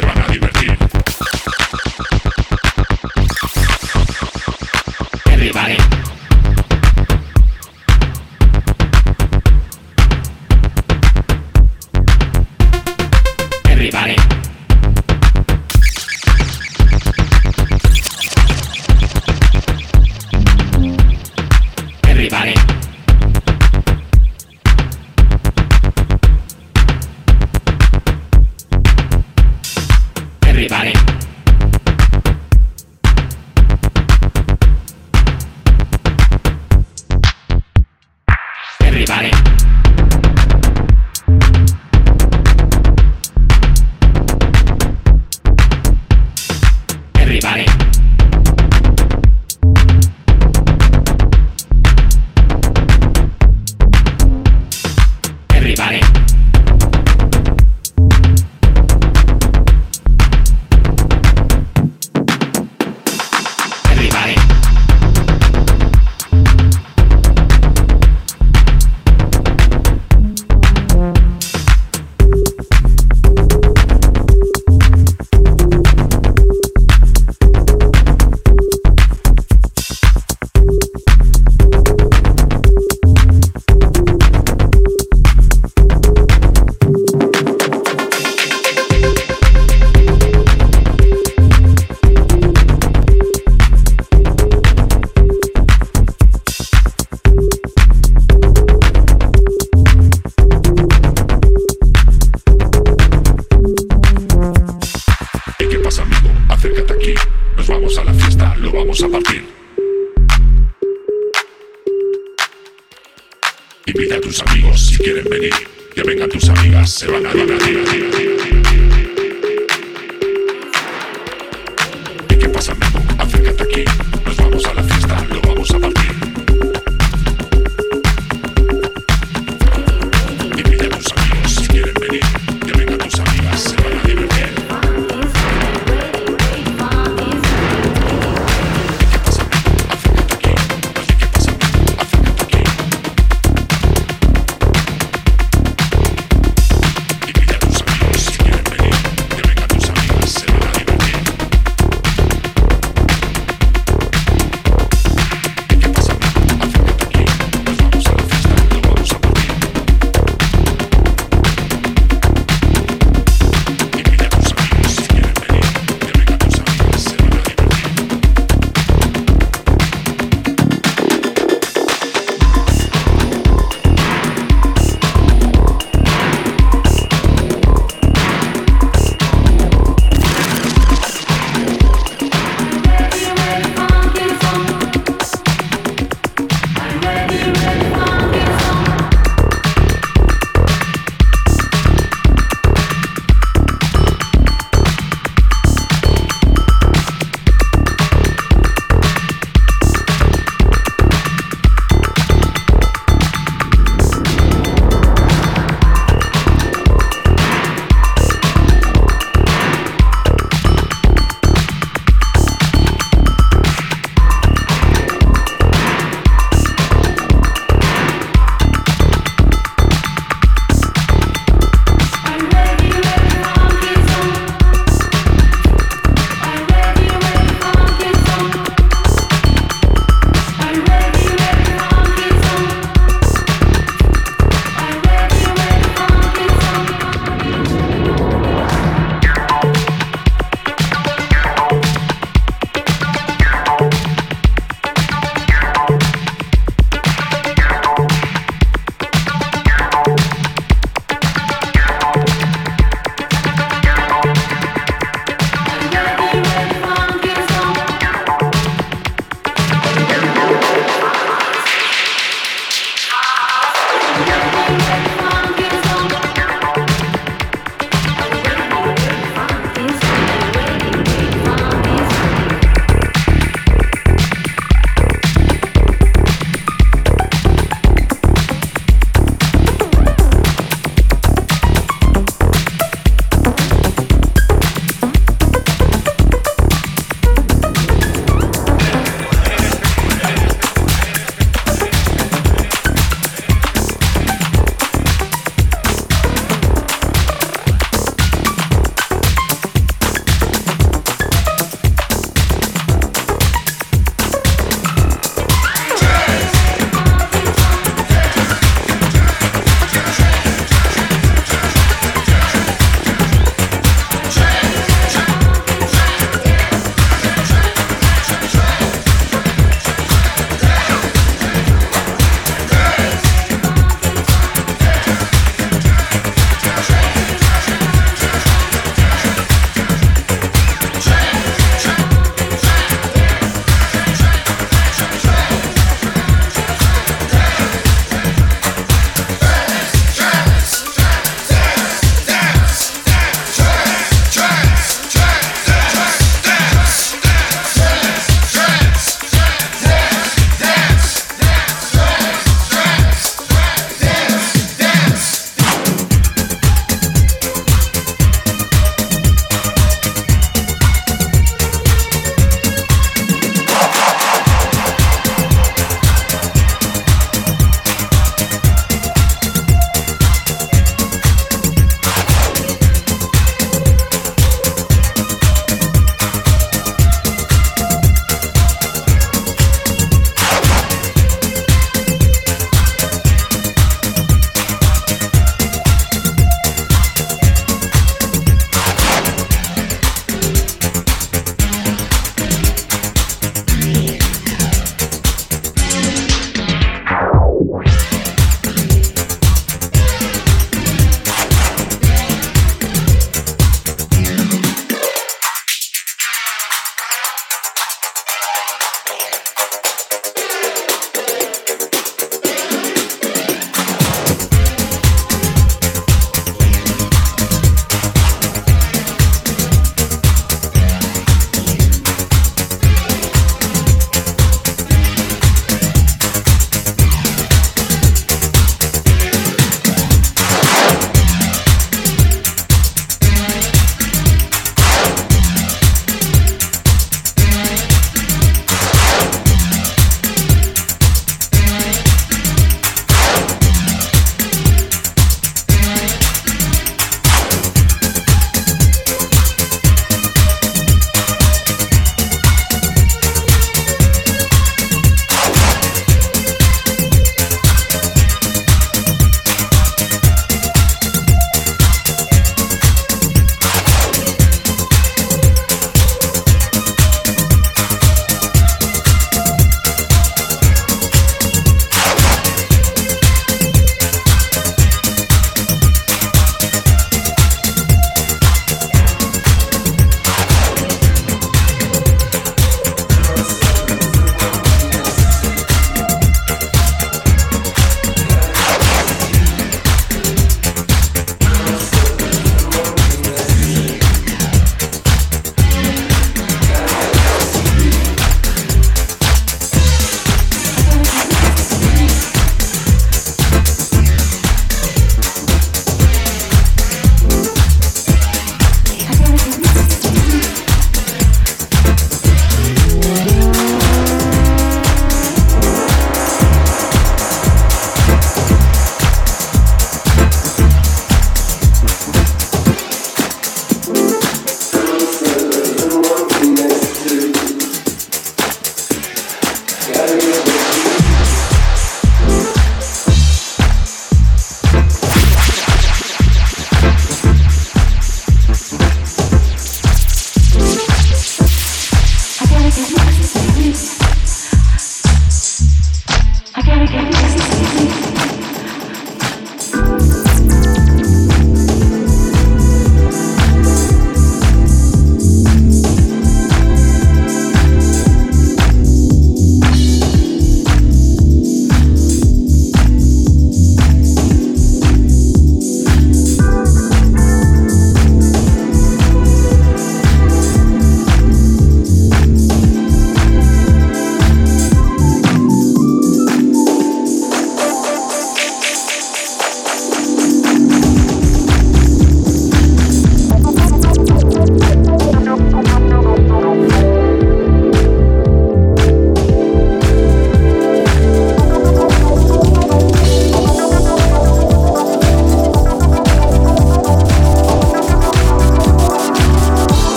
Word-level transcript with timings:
se 0.00 0.06
van 0.06 0.18
a 0.18 0.26
divertir. 0.28 0.80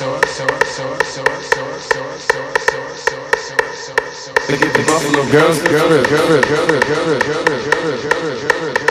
Look 0.00 0.22
at 4.62 4.72
the 4.72 4.84
Buffalo 4.86 5.26
girls, 5.32 5.58
girls, 5.58 6.06
girls, 6.06 6.38
girls, 6.38 6.46
girls, 6.46 7.24
girls, 7.24 7.48
girls, 7.48 8.02
girls, 8.04 8.42
girls, 8.42 8.78
girls. 8.78 8.87